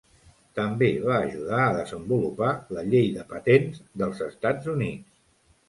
També 0.59 0.87
va 1.03 1.17
ajudar 1.25 1.59
a 1.65 1.75
desenvolupar 1.75 2.49
la 2.79 2.87
llei 2.89 3.07
de 3.21 3.29
patents 3.37 3.87
dels 4.03 4.25
Estats 4.33 4.75
Units. 4.77 5.09